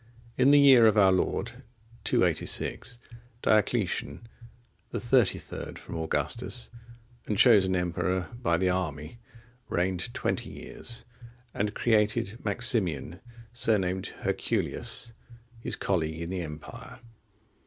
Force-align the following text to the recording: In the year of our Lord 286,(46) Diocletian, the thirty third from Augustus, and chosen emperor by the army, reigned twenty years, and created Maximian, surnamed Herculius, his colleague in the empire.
In 0.35 0.49
the 0.49 0.57
year 0.59 0.87
of 0.87 0.97
our 0.97 1.11
Lord 1.11 1.61
286,(46) 2.05 2.97
Diocletian, 3.43 4.27
the 4.89 4.99
thirty 4.99 5.37
third 5.37 5.77
from 5.77 5.95
Augustus, 5.95 6.71
and 7.27 7.37
chosen 7.37 7.75
emperor 7.75 8.29
by 8.41 8.57
the 8.57 8.67
army, 8.71 9.19
reigned 9.69 10.11
twenty 10.11 10.49
years, 10.49 11.05
and 11.53 11.75
created 11.75 12.43
Maximian, 12.43 13.19
surnamed 13.53 14.15
Herculius, 14.23 15.13
his 15.59 15.75
colleague 15.75 16.19
in 16.21 16.31
the 16.31 16.41
empire. 16.41 16.97